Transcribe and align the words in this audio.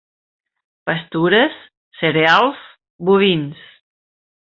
Pastures, 0.87 1.53
cereals, 2.01 2.55
bovins. 3.11 3.63